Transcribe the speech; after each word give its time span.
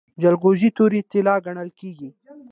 جلغوزي 0.21 0.69
تورې 0.77 1.01
طلا 1.11 1.35
ګڼل 1.45 1.69
کیږي. 1.79 2.09